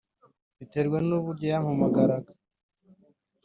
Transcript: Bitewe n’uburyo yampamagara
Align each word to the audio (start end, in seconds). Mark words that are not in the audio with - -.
Bitewe 0.57 0.97
n’uburyo 1.07 1.45
yampamagara 1.51 2.15